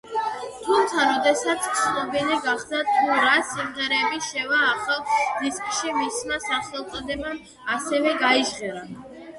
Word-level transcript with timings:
თუმცა, 0.67 1.01
როდესაც 1.09 1.67
ცნობილი 1.81 2.39
გახდა, 2.47 2.81
თუ 2.95 3.19
რა 3.27 3.35
სიმღერები 3.51 4.23
შევა 4.31 4.63
ახალ 4.71 5.05
დისკში, 5.45 5.95
მისმა 6.01 6.43
სახელწოდებამ 6.49 7.47
ასევე 7.79 8.19
გაიჟღერა. 8.27 8.87